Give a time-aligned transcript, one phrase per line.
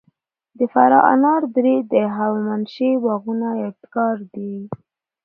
[0.57, 4.55] د فراه انار درې د هخامنشي باغونو یادګار دی